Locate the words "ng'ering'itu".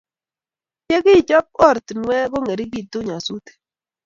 2.41-2.97